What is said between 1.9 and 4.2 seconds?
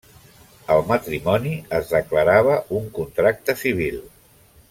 declarava un contracte civil.